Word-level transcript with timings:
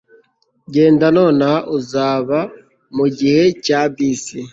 genda 0.73 1.07
nonaha 1.17 1.57
uzaba 1.77 2.39
mugihe 2.95 3.43
cya 3.65 3.81
bisi 3.93 4.39